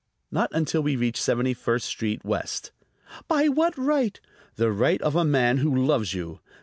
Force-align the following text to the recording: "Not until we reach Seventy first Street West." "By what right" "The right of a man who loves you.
"Not 0.31 0.49
until 0.51 0.81
we 0.81 0.95
reach 0.95 1.21
Seventy 1.21 1.53
first 1.53 1.85
Street 1.85 2.25
West." 2.25 2.71
"By 3.27 3.49
what 3.49 3.77
right" 3.77 4.19
"The 4.55 4.71
right 4.71 4.99
of 5.03 5.15
a 5.15 5.23
man 5.23 5.57
who 5.59 5.75
loves 5.75 6.15
you. 6.15 6.39